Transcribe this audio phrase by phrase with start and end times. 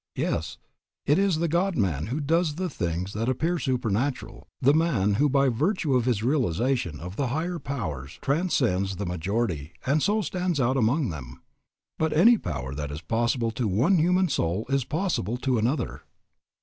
[0.15, 0.57] Yes,
[1.05, 5.29] it is the God man who does the things that appear supernatural, the man who
[5.29, 10.59] by virtue of his realization of the higher powers transcends the majority and so stands
[10.59, 11.43] out among them.
[11.99, 16.01] But any power that is possible to one human soul is possible to another.